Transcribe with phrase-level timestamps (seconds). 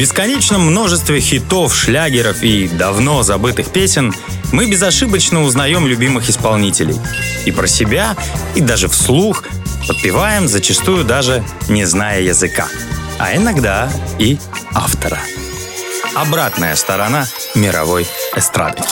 [0.00, 4.14] бесконечном множестве хитов, шлягеров и давно забытых песен
[4.50, 6.98] мы безошибочно узнаем любимых исполнителей.
[7.44, 8.16] И про себя,
[8.54, 9.44] и даже вслух
[9.86, 12.66] подпеваем, зачастую даже не зная языка.
[13.18, 14.38] А иногда и
[14.72, 15.18] автора.
[16.14, 18.82] Обратная сторона мировой эстрады.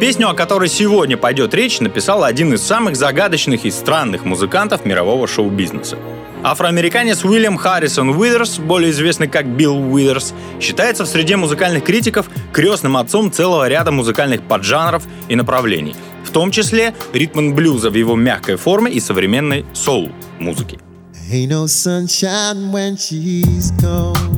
[0.00, 5.26] Песню, о которой сегодня пойдет речь, написал один из самых загадочных и странных музыкантов мирового
[5.26, 5.96] шоу-бизнеса.
[6.42, 12.98] Афроамериканец Уильям Харрисон Уидерс, более известный как Билл Уидерс, считается в среде музыкальных критиков крестным
[12.98, 18.56] отцом целого ряда музыкальных поджанров и направлений, в том числе ритм блюза в его мягкой
[18.56, 20.78] форме и современной соул-музыки.
[21.32, 24.35] Ain't no sunshine when she's gone.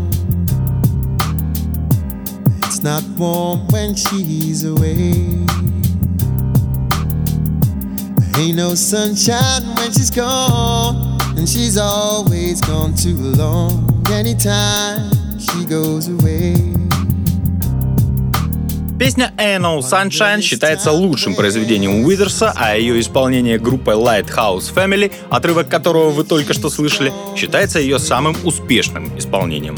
[2.82, 5.14] Not warm when she's away.
[8.38, 14.04] Ain't no sunshine when she's gone, and she's always gone too long.
[14.12, 16.54] Anytime she goes away.
[18.99, 25.68] Песня «Ain't No Sunshine» считается лучшим произведением Уидерса, а ее исполнение группой Lighthouse Family, отрывок
[25.68, 29.76] которого вы только что слышали, считается ее самым успешным исполнением.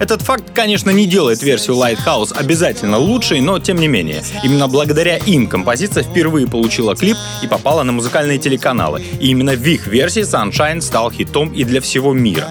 [0.00, 5.18] Этот факт, конечно, не делает версию Lighthouse обязательно лучшей, но тем не менее, именно благодаря
[5.18, 9.02] им композиция впервые получила клип и попала на музыкальные телеканалы.
[9.20, 12.48] И именно в их версии Sunshine стал хитом и для всего мира.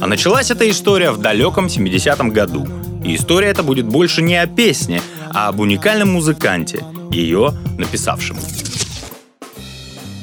[0.00, 2.68] А началась эта история в далеком 70-м году.
[3.02, 8.36] И история эта будет больше не о песне, а об уникальном музыканте, ее написавшем.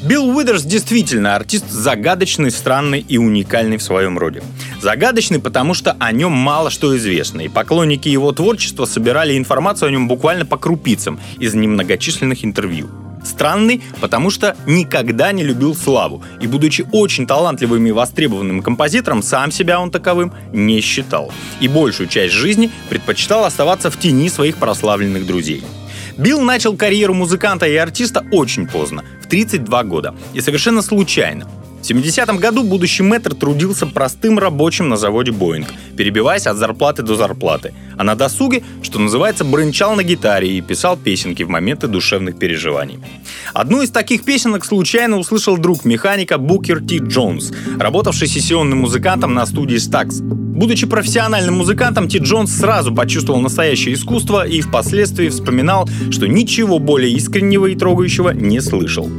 [0.04, 4.42] Билл Уидерс действительно артист загадочный, странный и уникальный в своем роде.
[4.82, 9.92] Загадочный, потому что о нем мало что известно, и поклонники его творчества собирали информацию о
[9.92, 12.90] нем буквально по крупицам из немногочисленных интервью.
[13.26, 19.52] Странный, потому что никогда не любил славу, и будучи очень талантливым и востребованным композитором, сам
[19.52, 25.28] себя он таковым не считал, и большую часть жизни предпочитал оставаться в тени своих прославленных
[25.28, 25.62] друзей.
[26.18, 31.46] Билл начал карьеру музыканта и артиста очень поздно, в 32 года, и совершенно случайно.
[31.90, 37.16] В 70-м году будущий мэтр трудился простым рабочим на заводе Боинг, перебиваясь от зарплаты до
[37.16, 37.74] зарплаты.
[37.98, 43.00] А на досуге, что называется, бренчал на гитаре и писал песенки в моменты душевных переживаний.
[43.56, 49.48] Одну из таких песенок случайно услышал друг механика Букер Ти Джонс, работавший сессионным музыкантом на
[49.48, 50.22] студии Stax.
[50.22, 57.14] Будучи профессиональным музыкантом, Ти Джонс сразу почувствовал настоящее искусство и впоследствии вспоминал, что ничего более
[57.14, 59.10] искреннего и трогающего не слышал.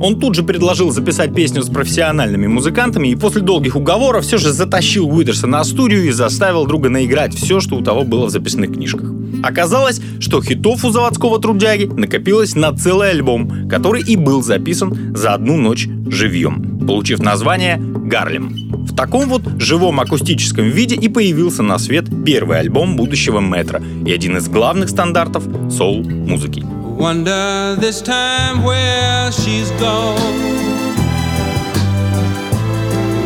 [0.00, 4.52] Он тут же предложил записать песню с профессиональными музыкантами и после долгих уговоров все же
[4.52, 8.72] затащил Уидерса на студию и заставил друга наиграть все, что у того было в записных
[8.72, 9.10] книжках.
[9.42, 15.34] Оказалось, что хитов у заводского трудяги накопилось на целый альбом, который и был записан за
[15.34, 18.70] одну ночь живьем, получив название «Гарлем».
[18.84, 24.12] В таком вот живом акустическом виде и появился на свет первый альбом будущего метра и
[24.12, 26.64] один из главных стандартов соул-музыки.
[27.00, 30.18] Wonder this time where she's gone.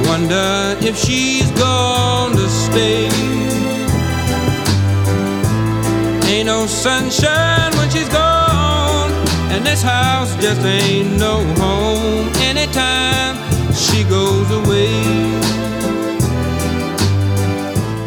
[0.07, 3.09] Wonder if she's gone to stay.
[6.31, 9.11] Ain't no sunshine when she's gone,
[9.51, 13.37] and this house just ain't no home anytime
[13.75, 15.44] she goes away.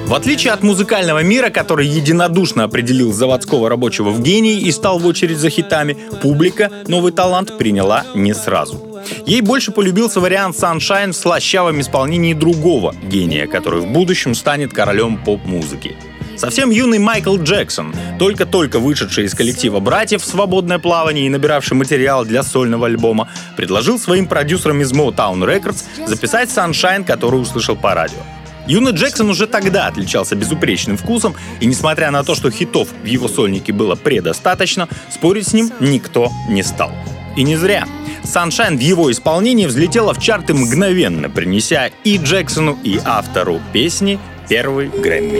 [0.07, 5.05] В отличие от музыкального мира, который единодушно определил заводского рабочего в гении и стал в
[5.05, 9.01] очередь за хитами, публика новый талант приняла не сразу.
[9.25, 15.17] Ей больше полюбился вариант Sunshine в слащавом исполнении другого гения, который в будущем станет королем
[15.25, 15.97] поп-музыки.
[16.37, 22.23] Совсем юный Майкл Джексон, только-только вышедший из коллектива братьев в свободное плавание и набиравший материал
[22.23, 28.19] для сольного альбома, предложил своим продюсерам из Motown Records записать Sunshine, который услышал по радио.
[28.67, 33.27] Юный Джексон уже тогда отличался безупречным вкусом, и несмотря на то, что хитов в его
[33.27, 36.91] сольнике было предостаточно, спорить с ним никто не стал.
[37.37, 37.85] И не зря.
[38.23, 44.19] Sunshine в его исполнении взлетела в чарты мгновенно, принеся и Джексону, и автору песни
[44.49, 45.39] первый Грэмми.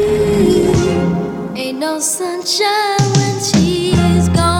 [1.58, 4.57] Ain't no sunshine when she's gone.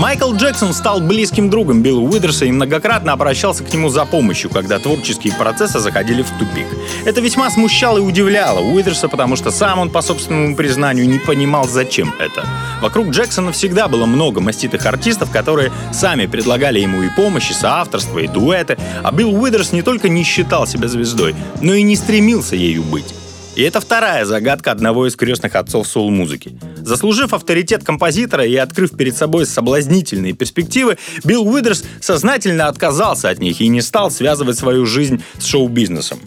[0.00, 4.78] Майкл Джексон стал близким другом Билла Уидерса и многократно обращался к нему за помощью, когда
[4.78, 6.66] творческие процессы заходили в тупик.
[7.04, 11.68] Это весьма смущало и удивляло Уидерса, потому что сам он, по собственному признанию, не понимал,
[11.68, 12.46] зачем это.
[12.80, 18.20] Вокруг Джексона всегда было много маститых артистов, которые сами предлагали ему и помощь, и соавторство,
[18.20, 22.56] и дуэты, а Билл Уидерс не только не считал себя звездой, но и не стремился
[22.56, 23.14] ею быть.
[23.60, 26.58] И это вторая загадка одного из крестных отцов соул-музыки.
[26.78, 33.60] Заслужив авторитет композитора и открыв перед собой соблазнительные перспективы, Билл Уидерс сознательно отказался от них
[33.60, 36.20] и не стал связывать свою жизнь с шоу-бизнесом.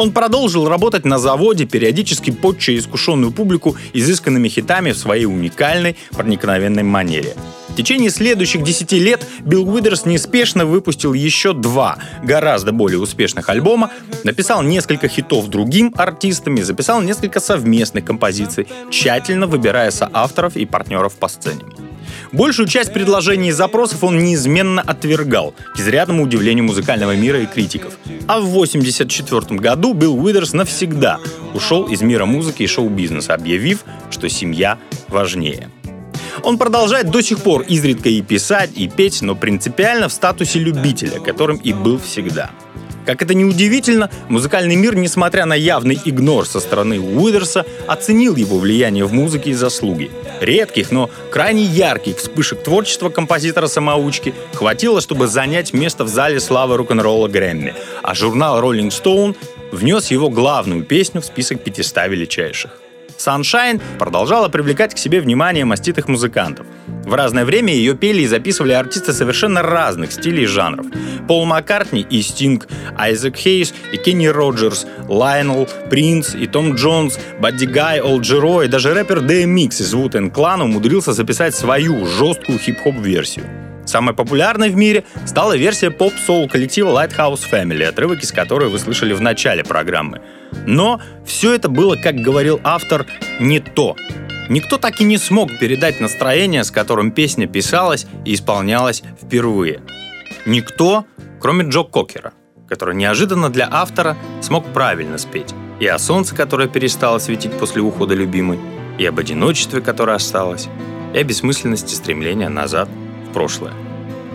[0.00, 6.84] Он продолжил работать на заводе, периодически подчая искушенную публику изысканными хитами в своей уникальной, проникновенной
[6.84, 7.36] манере.
[7.68, 13.90] В течение следующих 10 лет Билл Уидерс неспешно выпустил еще два гораздо более успешных альбома,
[14.24, 21.16] написал несколько хитов другим артистам и записал несколько совместных композиций, тщательно выбирая соавторов и партнеров
[21.16, 21.60] по сцене.
[22.32, 27.98] Большую часть предложений и запросов он неизменно отвергал, к изрядному удивлению музыкального мира и критиков.
[28.28, 31.18] А в 1984 году Билл Уидерс навсегда
[31.54, 34.78] ушел из мира музыки и шоу-бизнеса, объявив, что семья
[35.08, 35.70] важнее.
[36.44, 41.18] Он продолжает до сих пор изредка и писать, и петь, но принципиально в статусе любителя,
[41.20, 42.50] которым и был всегда.
[43.10, 48.56] Как это ни удивительно, музыкальный мир, несмотря на явный игнор со стороны Уидерса, оценил его
[48.56, 50.12] влияние в музыке и заслуги.
[50.40, 57.26] Редких, но крайне ярких вспышек творчества композитора-самоучки хватило, чтобы занять место в зале славы рок-н-ролла
[57.26, 57.74] Грэмми,
[58.04, 59.34] а журнал Rolling Stone
[59.72, 62.78] внес его главную песню в список 500 величайших.
[63.20, 66.66] Sunshine продолжала привлекать к себе внимание маститых музыкантов.
[67.04, 70.86] В разное время ее пели и записывали артисты совершенно разных стилей и жанров.
[71.28, 77.66] Пол Маккартни и Стинг, Айзек Хейс и Кенни Роджерс, Лайнел, Принц и Том Джонс, Бадди
[77.66, 82.96] Гай, Ол Джеро и даже рэпер DMX из Wu-Tang Clan умудрился записать свою жесткую хип-хоп
[82.96, 83.46] версию.
[83.86, 89.12] Самой популярной в мире стала версия поп-соул коллектива Lighthouse Family, отрывок из которой вы слышали
[89.12, 90.20] в начале программы.
[90.66, 93.06] Но все это было, как говорил автор,
[93.38, 93.96] не то.
[94.48, 99.80] Никто так и не смог передать настроение, с которым песня писалась и исполнялась впервые.
[100.44, 101.04] Никто,
[101.40, 102.32] кроме Джо Кокера,
[102.68, 105.54] который неожиданно для автора смог правильно спеть.
[105.78, 108.58] И о солнце, которое перестало светить после ухода любимой,
[108.98, 110.68] и об одиночестве, которое осталось,
[111.14, 112.88] и о бессмысленности стремления назад–
[113.32, 113.72] прошлое.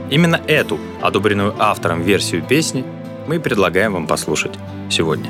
[0.09, 2.83] Именно эту, одобренную автором версию песни,
[3.27, 4.53] мы предлагаем вам послушать
[4.89, 5.29] сегодня.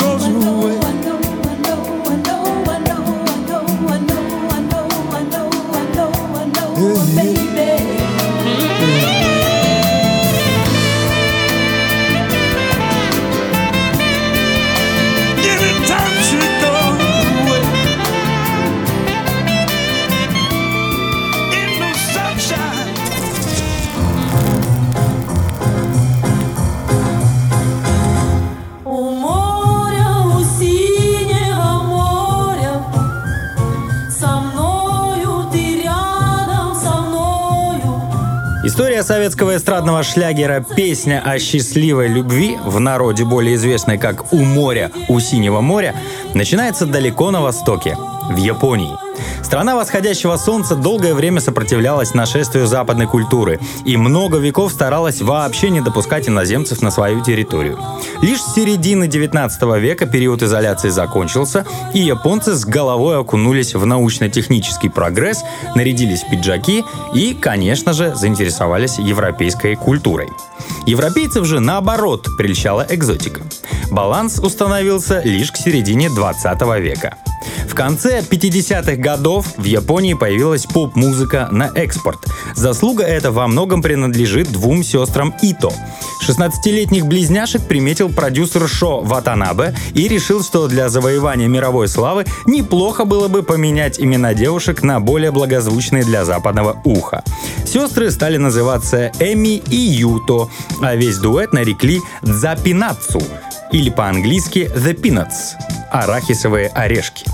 [39.81, 45.61] эстрадного шлягера «Песня о счастливой любви», в народе более известной как «У моря, у синего
[45.61, 45.95] моря»,
[46.35, 47.97] начинается далеко на востоке,
[48.29, 49.00] в Японии.
[49.51, 55.81] Страна восходящего солнца долгое время сопротивлялась нашествию западной культуры и много веков старалась вообще не
[55.81, 57.77] допускать иноземцев на свою территорию.
[58.21, 64.87] Лишь с середины 19 века период изоляции закончился, и японцы с головой окунулись в научно-технический
[64.87, 65.43] прогресс,
[65.75, 70.29] нарядились в пиджаки и, конечно же, заинтересовались европейской культурой.
[70.85, 73.41] Европейцев же, наоборот, прельщала экзотика.
[73.91, 77.17] Баланс установился лишь к середине 20 века.
[77.71, 82.19] В конце 50-х годов в Японии появилась поп-музыка на экспорт.
[82.55, 85.71] Заслуга эта во многом принадлежит двум сестрам Ито.
[86.21, 93.27] 16-летних близняшек приметил продюсер Шо Ватанабе и решил, что для завоевания мировой славы неплохо было
[93.27, 97.23] бы поменять имена девушек на более благозвучные для западного уха.
[97.65, 100.49] Сестры стали называться Эми и Юто,
[100.81, 103.21] а весь дуэт нарекли Дзапинацу,
[103.71, 105.55] или по-английски The Peanuts–
[105.91, 107.25] арахисовые орешки.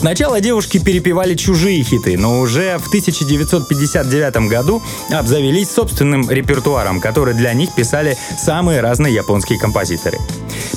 [0.00, 7.52] Сначала девушки перепевали чужие хиты, но уже в 1959 году обзавелись собственным репертуаром, который для
[7.52, 10.16] них писали самые разные японские композиторы.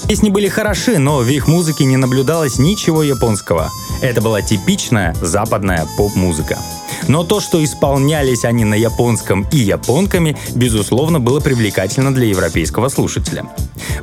[0.10, 3.72] Песни были хороши, но в их музыке не наблюдалось ничего японского.
[4.02, 6.60] Это была типичная западная поп-музыка.
[7.08, 13.46] Но то, что исполнялись они на японском и японками, безусловно, было привлекательно для европейского слушателя.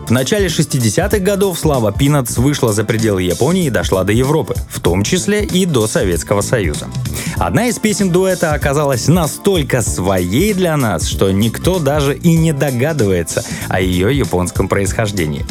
[0.07, 4.81] В начале 60-х годов слава Пинатс вышла за пределы Японии и дошла до Европы, в
[4.81, 6.89] том числе и до Советского Союза.
[7.37, 13.45] Одна из песен дуэта оказалась настолько своей для нас, что никто даже и не догадывается
[13.69, 15.47] о ее японском происхождении.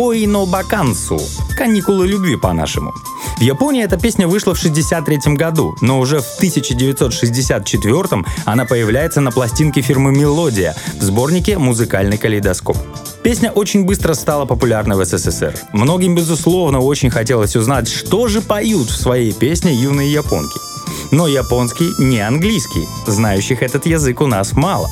[0.00, 1.20] Коино Бакансу–
[1.58, 2.94] «Каникулы любви» по-нашему.
[3.36, 9.30] В Японии эта песня вышла в 1963 году, но уже в 1964 она появляется на
[9.30, 12.78] пластинке фирмы «Мелодия» в сборнике «Музыкальный калейдоскоп».
[13.22, 15.54] Песня очень быстро стала популярной в СССР.
[15.74, 20.69] Многим, безусловно, очень хотелось узнать, что же поют в своей песне юные японки.
[21.10, 24.90] Но японский не английский, знающих этот язык у нас мало.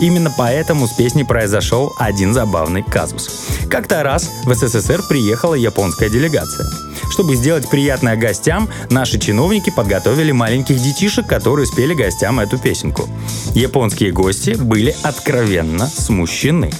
[0.00, 3.48] Именно поэтому с песней произошел один забавный казус.
[3.70, 6.66] Как-то раз в СССР приехала японская делегация.
[7.10, 13.08] Чтобы сделать приятное гостям, наши чиновники подготовили маленьких детишек, которые спели гостям эту песенку.
[13.54, 16.70] Японские гости были откровенно смущены.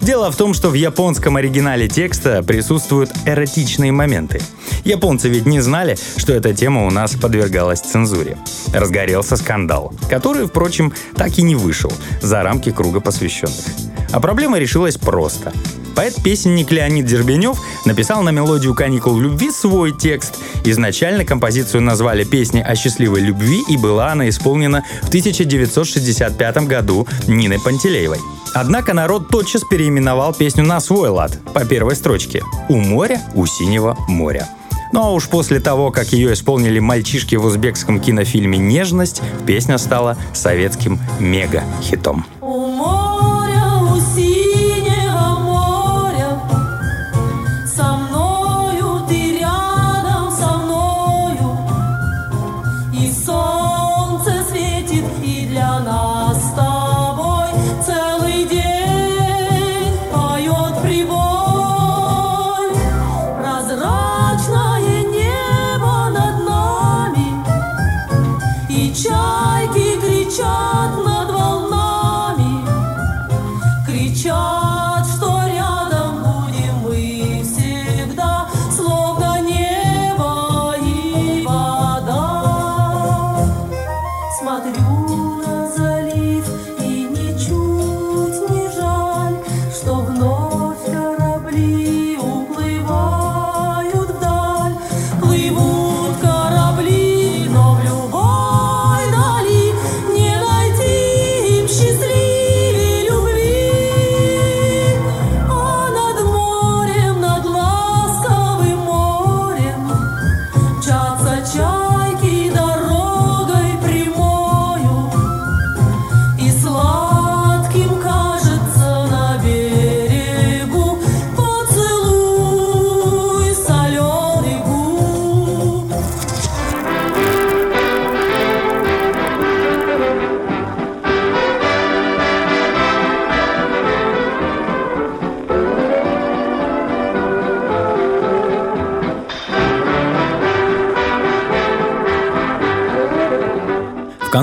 [0.00, 4.40] Дело в том, что в японском оригинале текста присутствуют эротичные моменты.
[4.84, 8.36] Японцы ведь не знали, что эта тема у нас подвергалась цензуре.
[8.72, 13.64] Разгорелся скандал, который, впрочем, так и не вышел за рамки круга посвященных.
[14.12, 15.52] А проблема решилась просто.
[15.98, 20.38] Поэт-песенник Леонид Дербенев написал на мелодию «Каникул любви» свой текст.
[20.62, 27.58] Изначально композицию назвали «Песни о счастливой любви» и была она исполнена в 1965 году Ниной
[27.58, 28.18] Пантелеевой.
[28.54, 33.98] Однако народ тотчас переименовал песню на свой лад, по первой строчке «У моря, у синего
[34.06, 34.48] моря».
[34.92, 40.16] Ну а уж после того, как ее исполнили мальчишки в узбекском кинофильме «Нежность», песня стала
[40.32, 42.24] советским мега-хитом.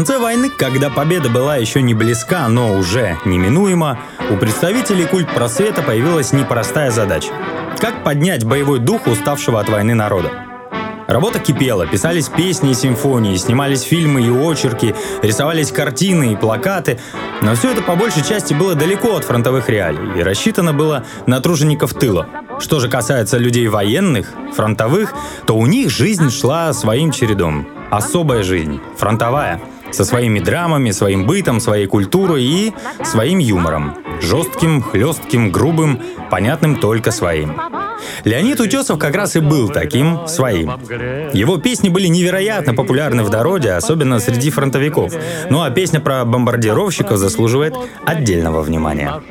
[0.06, 3.98] Конце войны, когда победа была еще не близка, но уже неминуема,
[4.30, 7.30] у представителей культ просвета появилась непростая задача.
[7.80, 10.30] Как поднять боевой дух уставшего от войны народа?
[11.08, 14.94] Работа кипела, писались песни и симфонии, снимались фильмы и очерки,
[15.24, 17.00] рисовались картины и плакаты,
[17.42, 21.40] но все это по большей части было далеко от фронтовых реалий и рассчитано было на
[21.40, 22.28] тружеников тыла.
[22.60, 25.16] Что же касается людей военных, фронтовых,
[25.48, 27.68] то у них жизнь шла своим чередом.
[27.90, 29.60] Особая жизнь, фронтовая–
[29.96, 32.74] со своими драмами, своим бытом, своей культурой и
[33.04, 33.98] своим юмором.
[34.22, 36.00] Жестким, хлестким, грубым,
[36.30, 37.54] понятным только своим.
[38.24, 40.72] Леонид Утесов как раз и был таким своим.
[41.34, 45.14] Его песни были невероятно популярны в народе, особенно среди фронтовиков.
[45.50, 47.76] Ну а песня про бомбардировщиков заслуживает
[48.06, 49.22] отдельного внимания.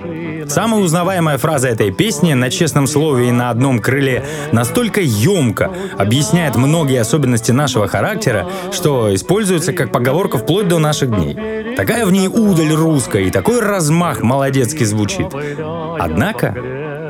[0.48, 6.56] Самая узнаваемая фраза этой песни на честном слове и на одном крыле настолько емко объясняет
[6.56, 11.74] многие особенности нашего характера, что используется как поговорка вплоть до наших дней.
[11.76, 15.26] Такая в ней удаль русская и такой размах молодецкий звучит.
[15.98, 16.54] Однако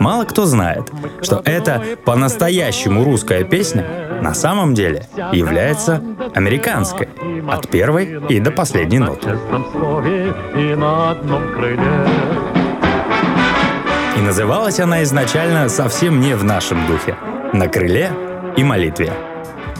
[0.04, 0.92] Мало кто знает,
[1.22, 3.86] что эта по-настоящему русская песня
[4.20, 6.02] на самом деле является
[6.34, 7.08] американской
[7.48, 9.30] от первой и до последней ноты.
[14.14, 17.16] И называлась она изначально совсем не в нашем духе—
[17.54, 18.10] «На крыле
[18.58, 19.10] и молитве».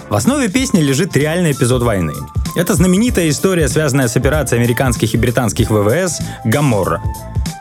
[0.09, 2.15] В основе песни лежит реальный эпизод войны.
[2.57, 7.03] Это знаменитая история, связанная с операцией американских и британских ВВС «Гаморра»,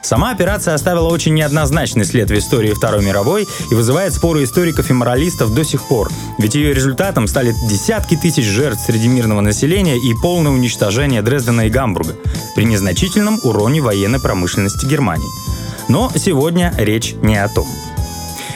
[0.03, 4.93] Сама операция оставила очень неоднозначный след в истории Второй мировой и вызывает споры историков и
[4.93, 10.13] моралистов до сих пор, ведь ее результатом стали десятки тысяч жертв среди мирного населения и
[10.21, 12.15] полное уничтожение Дрездена и Гамбурга
[12.53, 15.29] при незначительном уроне военной промышленности Германии.
[15.87, 17.67] Но сегодня речь не о том.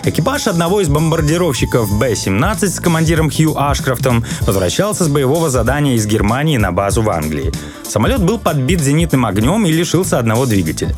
[0.07, 6.57] Экипаж одного из бомбардировщиков Б-17 с командиром Хью Ашкрафтом возвращался с боевого задания из Германии
[6.57, 7.51] на базу в Англии.
[7.83, 10.95] Самолет был подбит зенитным огнем и лишился одного двигателя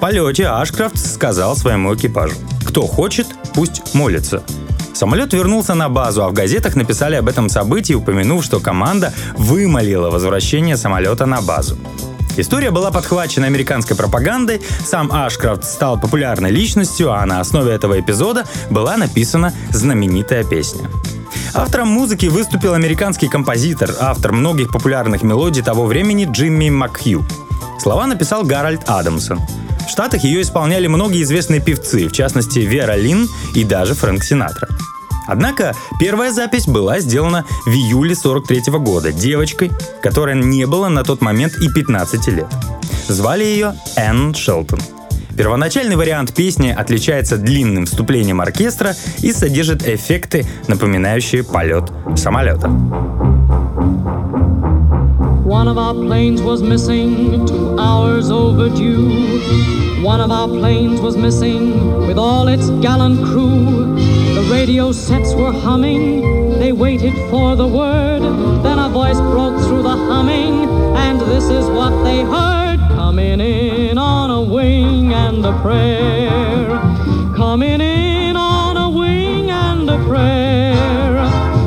[0.00, 4.42] полете Ашкрафт сказал своему экипажу, кто хочет, пусть молится.
[4.94, 10.10] Самолет вернулся на базу, а в газетах написали об этом событии, упомянув, что команда вымолила
[10.10, 11.76] возвращение самолета на базу.
[12.38, 18.44] История была подхвачена американской пропагандой, сам Ашкрафт стал популярной личностью, а на основе этого эпизода
[18.70, 20.88] была написана знаменитая песня.
[21.52, 27.26] Автором музыки выступил американский композитор, автор многих популярных мелодий того времени Джимми Макхью.
[27.80, 29.40] Слова написал Гарольд Адамсон.
[29.84, 34.68] В Штатах ее исполняли многие известные певцы, в частности Вера Лин и даже Фрэнк Синатра.
[35.28, 39.70] Однако первая запись была сделана в июле 43 -го года девочкой,
[40.02, 42.46] которая не было на тот момент и 15 лет.
[43.08, 44.80] Звали ее Энн Шелтон.
[45.36, 52.68] Первоначальный вариант песни отличается длинным вступлением оркестра и содержит эффекты, напоминающие полет самолета.
[55.46, 59.40] One of our planes was missing, two hours overdue.
[60.02, 64.07] One of our planes was missing with all its gallant crew.
[64.68, 66.20] Radio sets were humming,
[66.58, 68.20] they waited for the word.
[68.62, 73.96] Then a voice broke through the humming, and this is what they heard coming in
[73.96, 76.68] on a wing and a prayer.
[77.34, 81.14] Coming in on a wing and a prayer.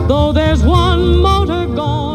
[0.08, 1.66] Though there's one motor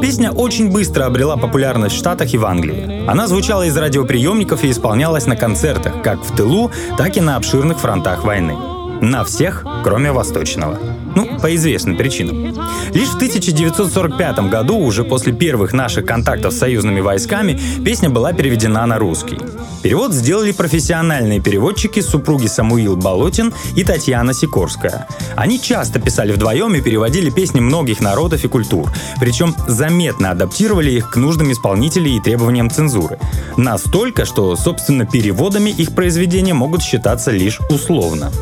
[0.00, 3.04] Песня очень быстро обрела популярность в Штатах и в Англии.
[3.08, 7.80] Она звучала из радиоприемников и исполнялась на концертах, как в тылу, так и на обширных
[7.80, 8.75] фронтах войны.
[9.00, 10.78] На всех, кроме Восточного.
[11.14, 12.54] Ну, по известным причинам.
[12.92, 18.86] Лишь в 1945 году, уже после первых наших контактов с союзными войсками, песня была переведена
[18.86, 19.38] на русский.
[19.82, 25.06] Перевод сделали профессиональные переводчики супруги Самуил Болотин и Татьяна Сикорская.
[25.36, 31.10] Они часто писали вдвоем и переводили песни многих народов и культур, причем заметно адаптировали их
[31.10, 33.18] к нуждам исполнителей и требованиям цензуры.
[33.56, 38.32] Настолько, что, собственно, переводами их произведения могут считаться лишь условно.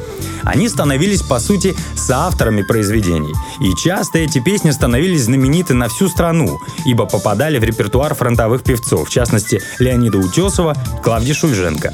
[0.44, 3.34] Они становились, по сути, соавторами произведений.
[3.60, 9.08] И часто эти песни становились знамениты на всю страну, ибо попадали в репертуар фронтовых певцов,
[9.08, 11.92] в частности, Леонида Утесова, Клавдии Шульженко.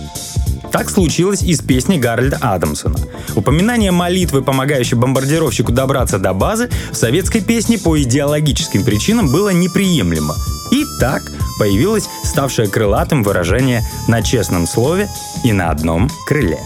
[0.73, 2.97] Так случилось и с песней Гарольда Адамсона.
[3.35, 10.37] Упоминание молитвы, помогающей бомбардировщику добраться до базы, в советской песне по идеологическим причинам было неприемлемо.
[10.71, 11.23] И так
[11.59, 15.09] появилось ставшее крылатым выражение «на честном слове
[15.43, 16.61] и на одном крыле».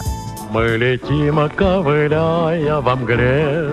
[0.55, 3.71] Мы летим, ковыляя во мгле,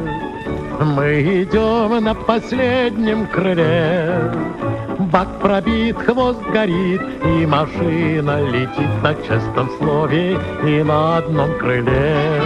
[0.79, 4.33] Мы идем на последнем крыле.
[4.97, 12.41] Бак пробит, хвост горит, и машина летит на честном слове и на одном крыле.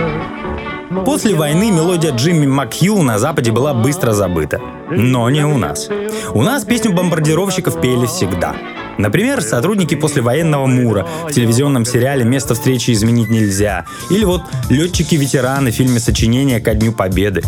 [1.06, 4.60] После войны мелодия Джимми Макхью на Западе была быстро забыта.
[4.90, 5.90] Но не у нас.
[6.34, 8.54] У нас песню бомбардировщиков пели всегда.
[8.98, 13.86] Например, сотрудники послевоенного Мура в телевизионном сериале «Место встречи изменить нельзя».
[14.10, 17.44] Или вот летчики-ветераны в фильме «Сочинение ко Дню Победы».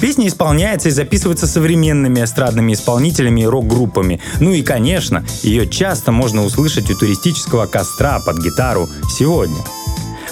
[0.00, 4.20] Песня исполняется и записывается современными эстрадными исполнителями и рок-группами.
[4.40, 9.56] Ну и, конечно, ее часто можно услышать у туристического костра под гитару сегодня.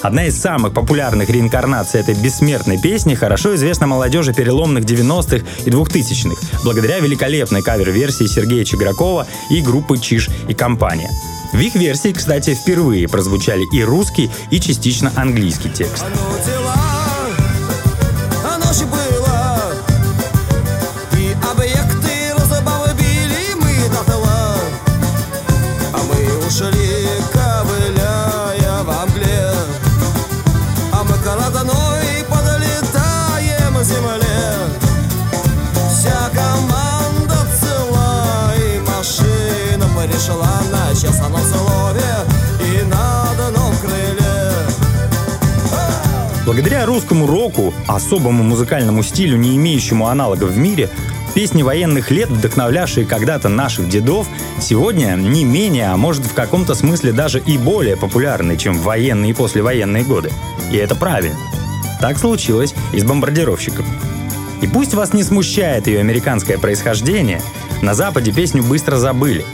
[0.04, 6.60] Одна из самых популярных реинкарнаций этой бессмертной песни хорошо известна молодежи переломных 90-х и 2000-х,
[6.62, 11.10] благодаря великолепной кавер-версии Сергея Чигракова и группы Чиж и компания.
[11.54, 16.04] В их версии, кстати, впервые прозвучали и русский, и частично английский текст.
[46.54, 50.88] Благодаря русскому року, особому музыкальному стилю, не имеющему аналогов в мире,
[51.34, 54.28] песни военных лет, вдохновлявшие когда-то наших дедов,
[54.60, 59.32] сегодня не менее, а может в каком-то смысле даже и более популярны, чем в военные
[59.32, 60.30] и послевоенные годы.
[60.70, 61.36] И это правильно.
[62.00, 63.84] Так случилось и с бомбардировщиком.
[64.62, 67.42] И пусть вас не смущает ее американское происхождение,
[67.82, 69.44] на Западе песню быстро забыли.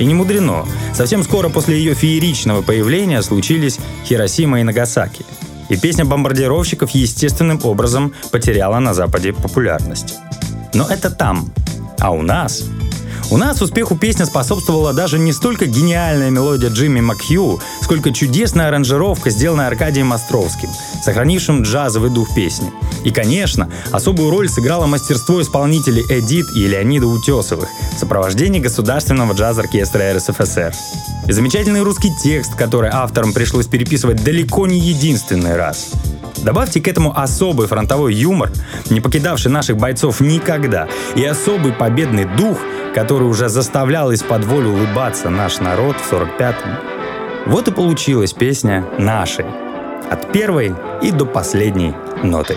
[0.00, 0.66] И не мудрено.
[0.92, 5.24] Совсем скоро после ее фееричного появления случились Хиросима и Нагасаки–
[5.72, 10.16] и песня бомбардировщиков естественным образом потеряла на Западе популярность.
[10.74, 11.50] Но это там.
[11.98, 12.64] А у нас
[13.32, 19.30] у нас успеху песни способствовала даже не столько гениальная мелодия Джимми Макхью, сколько чудесная аранжировка,
[19.30, 20.68] сделанная Аркадием Островским,
[21.02, 22.70] сохранившим джазовый дух песни.
[23.04, 30.12] И, конечно, особую роль сыграло мастерство исполнителей Эдит и Леонида Утесовых в сопровождении Государственного джаз-оркестра
[30.14, 30.74] РСФСР.
[31.26, 35.92] И замечательный русский текст, который авторам пришлось переписывать далеко не единственный раз.
[36.42, 38.50] Добавьте к этому особый фронтовой юмор,
[38.90, 42.58] не покидавший наших бойцов никогда, и особый победный дух,
[42.94, 46.78] который уже заставлял из-под воли улыбаться наш народ в 45-м.
[47.46, 49.44] Вот и получилась песня «Наши».
[50.10, 52.56] От первой и до последней ноты.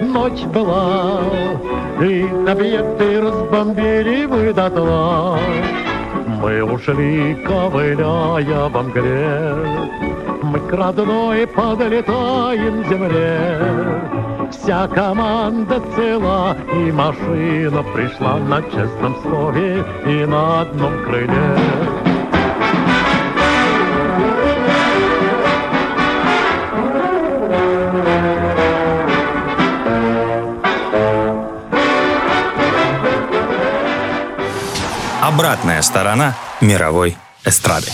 [0.00, 1.20] ночь была,
[2.00, 5.38] и объекты разбомбили вы дотла.
[6.26, 9.54] Мы ушли, ковыляя во мгле,
[10.42, 13.60] мы к родной подлетаем земле.
[14.50, 22.03] Вся команда цела, и машина пришла на честном слове и на одном крыле.
[35.24, 37.86] Обратная сторона мировой эстрады.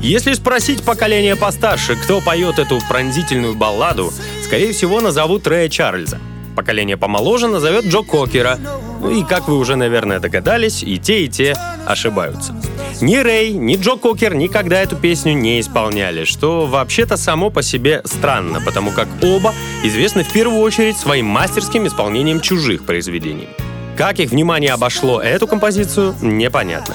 [0.00, 4.12] Если спросить поколение постарше, кто поет эту пронзительную балладу,
[4.44, 6.20] скорее всего назовут Рэя Чарльза.
[6.54, 8.56] Поколение помоложе назовет Джо Кокера.
[9.00, 12.54] Ну и, как вы уже, наверное, догадались, и те, и те ошибаются.
[13.00, 18.02] Ни Рэй, ни Джо Кокер никогда эту песню не исполняли, что вообще-то само по себе
[18.04, 23.48] странно, потому как оба известны в первую очередь своим мастерским исполнением чужих произведений.
[23.96, 26.94] Как их внимание обошло эту композицию, непонятно.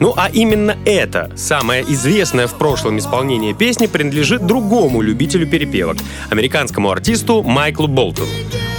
[0.00, 5.96] Ну а именно это, самое известное в прошлом исполнение песни, принадлежит другому любителю перепевок,
[6.30, 8.30] американскому артисту Майклу Болтону.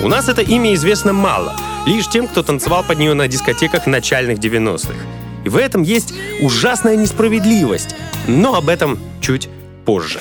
[0.04, 1.56] У нас это имя известно мало,
[1.88, 4.94] лишь тем, кто танцевал под нее на дискотеках начальных 90-х.
[5.44, 7.96] И в этом есть ужасная несправедливость,
[8.28, 9.50] но об этом чуть
[9.86, 10.20] позже.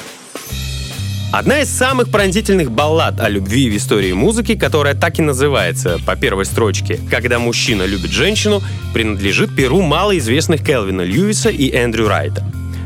[1.32, 6.14] Одна из самых пронзительных баллад о любви в истории музыки, которая так и называется по
[6.14, 8.62] первой строчке «Когда мужчина любит женщину»,
[8.94, 12.44] принадлежит перу малоизвестных Келвина Льюиса и Эндрю Райта.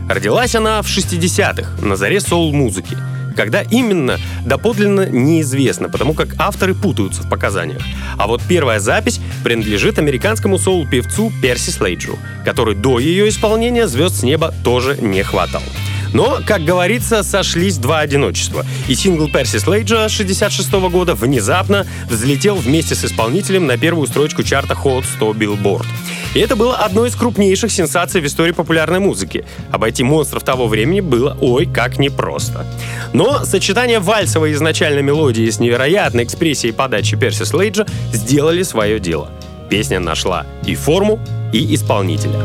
[0.08, 2.96] Родилась она в 60-х, на заре соул-музыки.
[3.36, 7.82] Когда именно, доподлинно неизвестно, потому как авторы путаются в показаниях.
[8.16, 14.22] А вот первая запись принадлежит американскому соул-певцу Перси Слейджу, который до ее исполнения звезд с
[14.22, 15.62] неба тоже не хватал.
[16.12, 18.64] Но, как говорится, сошлись два одиночества.
[18.88, 24.74] И сингл Перси Слейджа 66 года внезапно взлетел вместе с исполнителем на первую строчку чарта
[24.74, 25.86] Hot 100 Billboard.
[26.34, 29.44] И это было одной из крупнейших сенсаций в истории популярной музыки.
[29.72, 32.66] Обойти монстров того времени было ой как непросто.
[33.12, 39.30] Но сочетание вальсовой изначальной мелодии с невероятной экспрессией подачи Перси Слейджа сделали свое дело.
[39.68, 41.20] Песня нашла и форму,
[41.52, 42.40] и исполнителя.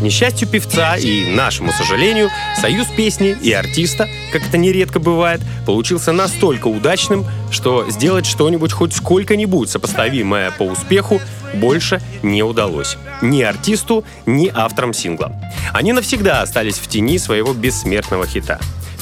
[0.00, 6.10] К несчастью певца и нашему сожалению, союз песни и артиста, как это нередко бывает, получился
[6.12, 11.20] настолько удачным, что сделать что-нибудь хоть сколько-нибудь сопоставимое по успеху
[11.52, 12.96] больше не удалось.
[13.20, 15.34] Ни артисту, ни авторам сингла.
[15.74, 18.58] Они навсегда остались в тени своего бессмертного хита.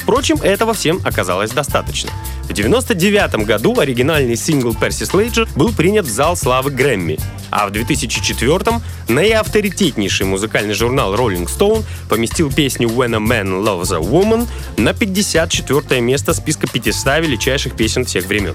[0.09, 2.09] Впрочем, этого всем оказалось достаточно.
[2.45, 7.19] В 1999 году оригинальный сингл Перси Слейджер был принят в зал славы Грэмми,
[7.51, 14.01] а в 2004 наиавторитетнейший музыкальный журнал Rolling Stone поместил песню When a Man Loves a
[14.01, 18.55] Woman на 54 место списка 500 величайших песен всех времен.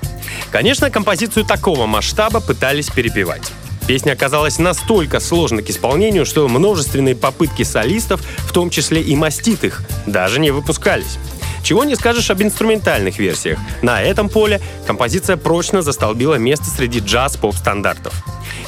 [0.49, 3.51] Конечно, композицию такого масштаба пытались перепевать.
[3.87, 9.83] Песня оказалась настолько сложной к исполнению, что множественные попытки солистов, в том числе и маститых,
[10.07, 11.19] даже не выпускались.
[11.63, 13.57] Чего не скажешь об инструментальных версиях.
[13.81, 18.13] На этом поле композиция прочно застолбила место среди джаз-поп-стандартов.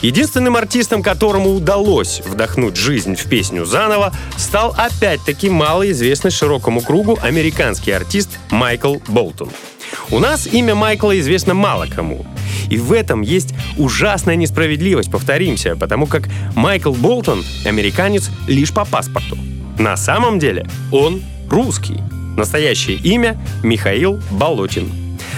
[0.01, 7.91] Единственным артистом, которому удалось вдохнуть жизнь в песню заново, стал опять-таки малоизвестный широкому кругу американский
[7.91, 9.49] артист Майкл Болтон.
[10.11, 12.25] У нас имя Майкла известно мало кому.
[12.69, 19.37] И в этом есть ужасная несправедливость, повторимся, потому как Майкл Болтон— американец лишь по паспорту.
[19.77, 21.99] На самом деле он русский.
[22.35, 24.91] Настоящее имя— Михаил Болотин.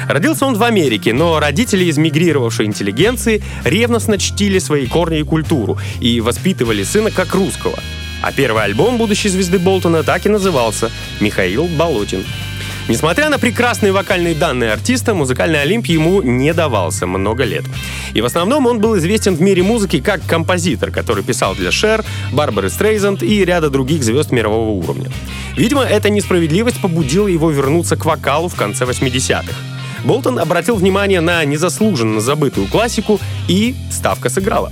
[0.07, 5.77] Родился он в Америке, но родители из мигрировавшей интеллигенции ревностно чтили свои корни и культуру
[5.99, 7.77] и воспитывали сына как русского.
[8.21, 12.23] А первый альбом будущей звезды Болтона так и назывался «Михаил Болотин».
[12.87, 17.65] Несмотря на прекрасные вокальные данные артиста, музыкальный Олимп ему не давался много лет.
[18.13, 22.05] И в основном он был известен в мире музыки как композитор, который писал для Шер,
[22.31, 25.11] Барбары Стрейзанд и ряда других звезд мирового уровня.
[25.57, 29.53] Видимо, эта несправедливость побудила его вернуться к вокалу в конце 80-х.
[30.05, 33.19] Болтон обратил внимание на незаслуженно забытую классику,
[33.49, 34.71] и ставка сыграла.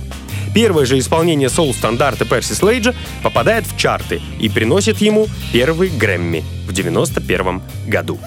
[0.56, 6.72] Первое же исполнение соул-стандарта Перси Слейджа попадает в чарты и приносит ему первый Грэмми в
[6.72, 8.18] 91 году.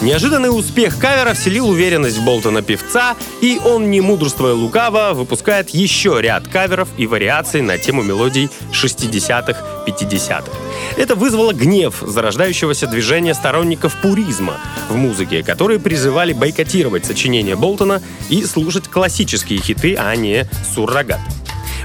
[0.00, 6.18] Неожиданный успех кавера вселил уверенность в Болтона певца, и он, не мудрствуя лукаво, выпускает еще
[6.20, 10.52] ряд каверов и вариаций на тему мелодий 60-х, 50-х.
[10.96, 14.54] Это вызвало гнев зарождающегося движения сторонников пуризма
[14.88, 21.18] в музыке, которые призывали бойкотировать сочинения Болтона и слушать классические хиты, а не суррогат.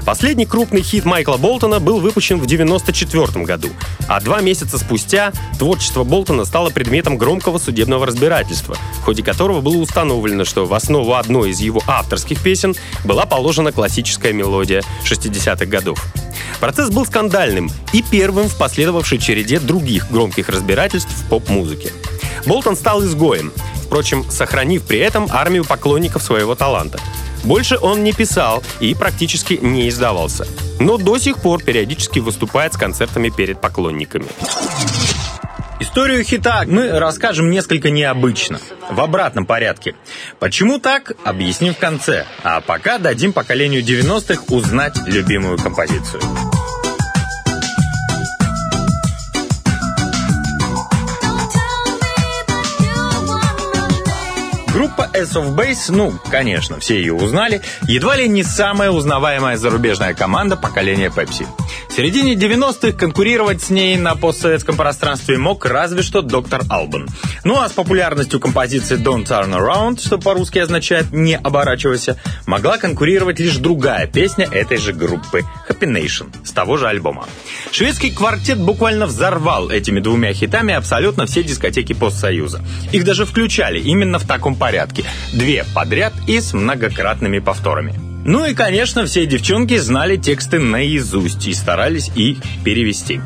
[0.04, 3.70] Последний крупный хит Майкла Болтона был выпущен в 1994 году,
[4.06, 9.78] а два месяца спустя творчество Болтона стало предметом громкого судебного разбирательства, в ходе которого было
[9.78, 16.04] установлено, что в основу одной из его авторских песен была положена классическая мелодия 60-х годов.
[16.60, 21.92] Процесс был скандальным и первым в последовавшей череде других громких разбирательств в поп-музыке.
[22.44, 23.52] Болтон стал изгоем,
[23.86, 27.00] впрочем, сохранив при этом армию поклонников своего таланта.
[27.44, 30.46] Больше он не писал и практически не издавался.
[30.80, 34.26] Но до сих пор периодически выступает с концертами перед поклонниками.
[35.80, 38.58] Историю хита мы расскажем несколько необычно,
[38.90, 39.94] в обратном порядке.
[40.38, 42.26] Почему так, объясним в конце.
[42.42, 46.22] А пока дадим поколению 90-х узнать любимую композицию.
[55.14, 60.56] Ace of Base, ну, конечно, все ее узнали, едва ли не самая узнаваемая зарубежная команда
[60.56, 61.46] поколения Pepsi.
[61.88, 67.08] В середине 90-х конкурировать с ней на постсоветском пространстве мог разве что доктор Албан.
[67.44, 73.38] Ну а с популярностью композиции Don't Turn Around, что по-русски означает «не оборачивайся», могла конкурировать
[73.38, 75.44] лишь другая песня этой же группы
[75.84, 77.26] Nation с того же альбома.
[77.72, 82.62] Шведский квартет буквально взорвал этими двумя хитами абсолютно все дискотеки постсоюза.
[82.92, 85.04] Их даже включали именно в таком порядке.
[85.32, 87.94] Две подряд и с многократными повторами.
[88.24, 93.20] Ну и, конечно, все девчонки знали тексты наизусть и старались их перевести.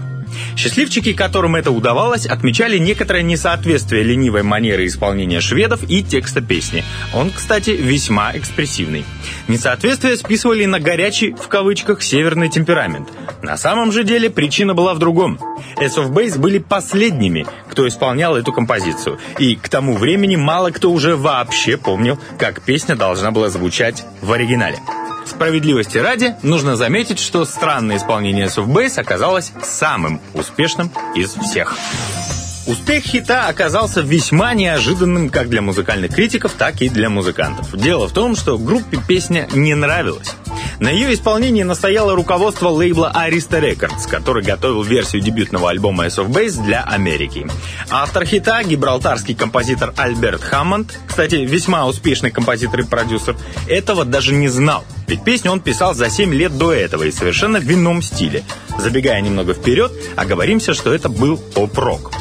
[0.56, 6.84] Счастливчики, которым это удавалось, отмечали некоторое несоответствие ленивой манеры исполнения шведов и текста песни.
[7.14, 9.04] Он, кстати, весьма экспрессивный.
[9.48, 13.08] Несоответствие списывали на горячий, в кавычках, северный темперамент.
[13.42, 15.38] На самом же деле причина была в другом.
[15.76, 19.18] Ace of Base были последними, кто исполнял эту композицию.
[19.38, 24.32] И к тому времени мало кто уже вообще помнил, как песня должна была звучать в
[24.32, 24.78] оригинале.
[25.28, 31.76] Справедливости ради, нужно заметить, что странное исполнение Ace of Base оказалось самым успешным из всех.
[32.66, 37.74] Успех хита оказался весьма неожиданным как для музыкальных критиков, так и для музыкантов.
[37.74, 40.34] Дело в том, что группе песня не нравилась.
[40.78, 46.28] На ее исполнении настояло руководство лейбла Arista Records, который готовил версию дебютного альбома Ace of
[46.28, 47.46] Base для Америки.
[47.90, 53.36] Автор хита, гибралтарский композитор Альберт Хаммонд, кстати, весьма успешный композитор и продюсер,
[53.66, 54.84] этого даже не знал.
[55.08, 58.44] Ведь песню он писал за 7 лет до этого и совершенно в ином стиле.
[58.78, 62.12] Забегая немного вперед, оговоримся, что это был поп-рок.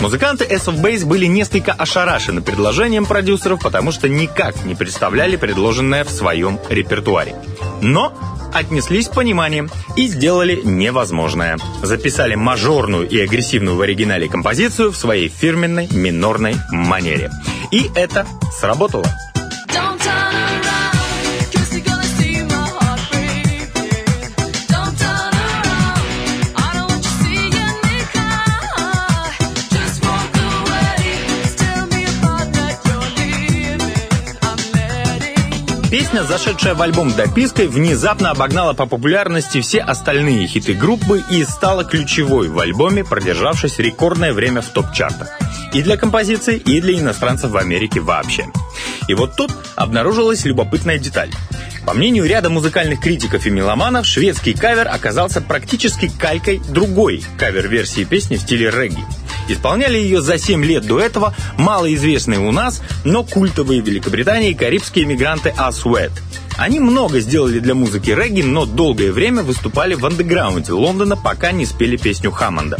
[0.00, 6.04] Музыканты S of Base были несколько ошарашены предложением продюсеров, потому что никак не представляли предложенное
[6.04, 7.36] в своем репертуаре.
[7.82, 8.14] Но
[8.54, 11.58] отнеслись с пониманием и сделали невозможное.
[11.82, 17.30] Записали мажорную и агрессивную в оригинале композицию в своей фирменной минорной манере.
[17.70, 18.26] И это
[18.58, 19.04] сработало.
[36.10, 41.84] Песня, зашедшая в альбом допиской, внезапно обогнала по популярности все остальные хиты группы и стала
[41.84, 45.28] ключевой в альбоме, продержавшись рекордное время в топ-чартах.
[45.72, 48.46] И для композиции, и для иностранцев в Америке вообще.
[49.06, 51.30] И вот тут обнаружилась любопытная деталь.
[51.86, 58.34] По мнению ряда музыкальных критиков и меломанов, шведский кавер оказался практически калькой другой кавер-версии песни
[58.34, 59.04] в стиле регги.
[59.50, 65.06] Исполняли ее за 7 лет до этого малоизвестные у нас, но культовые в Великобритании карибские
[65.06, 66.12] мигранты Асуэт.
[66.56, 71.66] Они много сделали для музыки регги, но долгое время выступали в андеграунде Лондона, пока не
[71.66, 72.76] спели песню Хаммонда.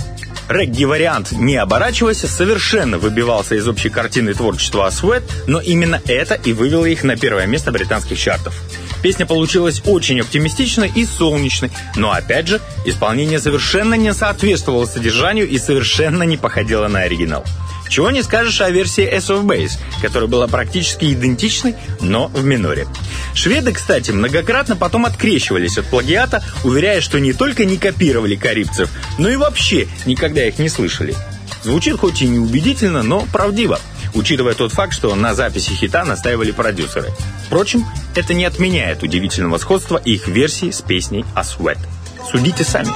[0.48, 6.84] Регги-вариант «Не оборачивайся» совершенно выбивался из общей картины творчества Асуэт, но именно это и вывело
[6.84, 8.54] их на первое место британских чартов.
[9.02, 15.58] Песня получилась очень оптимистичной и солнечной, но опять же, исполнение совершенно не соответствовало содержанию и
[15.58, 17.44] совершенно не походило на оригинал.
[17.88, 22.86] Чего не скажешь о версии S of Base, которая была практически идентичной, но в миноре.
[23.34, 29.28] Шведы, кстати, многократно потом открещивались от плагиата, уверяя, что не только не копировали карибцев, но
[29.28, 31.16] и вообще никогда их не слышали.
[31.64, 33.80] Звучит хоть и неубедительно, но правдиво
[34.14, 37.10] учитывая тот факт, что на записи хита настаивали продюсеры.
[37.46, 41.78] Впрочем, это не отменяет удивительного сходства их версии с песней «A Sweat».
[42.30, 42.88] Судите сами.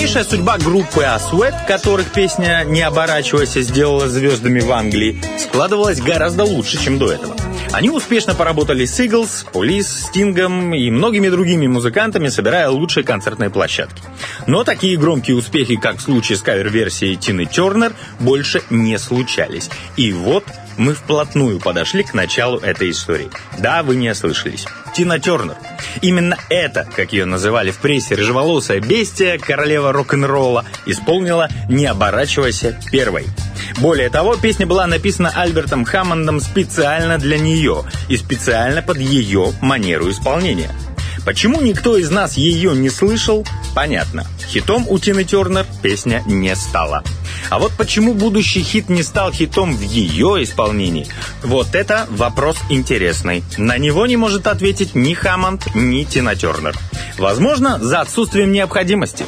[0.00, 6.82] Дальнейшая судьба группы Асуэт, которых песня «Не оборачивайся» сделала звездами в Англии, складывалась гораздо лучше,
[6.82, 7.36] чем до этого.
[7.70, 14.02] Они успешно поработали с Eagles, Police, Стингом и многими другими музыкантами, собирая лучшие концертные площадки.
[14.46, 19.68] Но такие громкие успехи, как в случае с кавер-версией Тины Тернер, больше не случались.
[19.98, 20.44] И вот
[20.78, 23.28] мы вплотную подошли к началу этой истории.
[23.58, 24.64] Да, вы не ослышались.
[24.92, 25.56] Тина Тернер.
[26.02, 33.26] Именно это, как ее называли в прессе, рыжеволосая бестия, королева рок-н-ролла, исполнила «Не оборачивайся» первой.
[33.78, 40.10] Более того, песня была написана Альбертом Хаммондом специально для нее и специально под ее манеру
[40.10, 40.70] исполнения–
[41.24, 44.26] Почему никто из нас ее не слышал, понятно.
[44.48, 47.04] Хитом у Тины Тернер песня не стала.
[47.50, 51.06] А вот почему будущий хит не стал хитом в ее исполнении,
[51.42, 53.42] вот это вопрос интересный.
[53.58, 56.76] На него не может ответить ни Хаммонд, ни Тина Тернер.
[57.18, 59.24] Возможно, за отсутствием необходимости.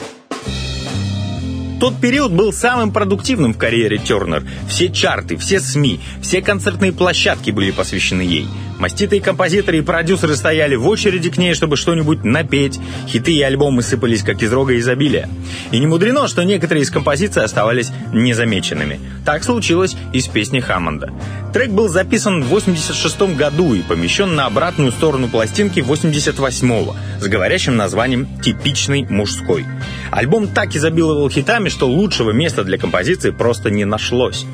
[1.83, 4.45] Тот период был самым продуктивным в карьере Тернер.
[4.69, 8.47] Все чарты, все СМИ, все концертные площадки были посвящены ей.
[8.83, 12.81] Маститые композиторы и продюсеры стояли в очереди к ней, чтобы что-нибудь напеть.
[13.07, 15.29] Хиты и альбомы сыпались, как из рога изобилия.
[15.71, 18.99] И не мудрено, что некоторые из композиций оставались незамеченными.
[19.25, 21.13] Так случилось и с песней Хаммонда.
[21.55, 27.77] Трек был записан в 86 году и помещен на обратную сторону пластинки 88-го с говорящим
[27.77, 29.65] названием «Типичный мужской».
[30.11, 34.45] Альбом так изобиловал хитами, что лучшего места для композиции просто не нашлось.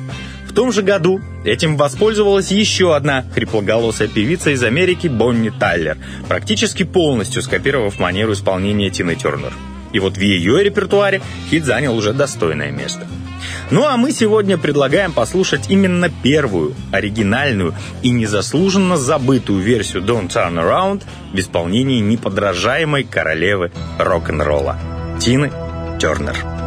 [0.49, 5.97] В том же году этим воспользовалась еще одна хриплоголосая певица из Америки Бонни Тайлер,
[6.27, 9.53] практически полностью скопировав манеру исполнения Тины Тернер.
[9.93, 13.07] И вот в ее репертуаре хит занял уже достойное место.
[13.69, 20.55] Ну а мы сегодня предлагаем послушать именно первую, оригинальную и незаслуженно забытую версию Don't Turn
[20.55, 24.77] Around в исполнении неподражаемой королевы рок-н-ролла
[25.19, 25.51] Тины
[25.99, 26.58] Тернер.